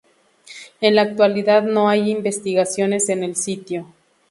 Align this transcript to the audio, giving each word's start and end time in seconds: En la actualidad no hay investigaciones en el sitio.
En 0.81 0.95
la 0.95 1.03
actualidad 1.03 1.61
no 1.61 1.87
hay 1.87 2.09
investigaciones 2.09 3.07
en 3.09 3.23
el 3.23 3.35
sitio. 3.35 3.93